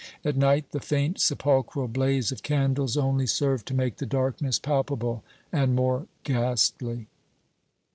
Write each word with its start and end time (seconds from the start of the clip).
At 0.25 0.35
night 0.35 0.71
the 0.71 0.79
faint, 0.79 1.19
sepulchral 1.19 1.87
blaze 1.87 2.31
of 2.31 2.41
candles 2.41 2.97
only 2.97 3.27
served 3.27 3.67
to 3.67 3.75
make 3.75 3.97
the 3.97 4.07
darkness 4.07 4.57
palpable 4.57 5.23
and 5.51 5.75
more 5.75 6.07
ghastly. 6.23 7.05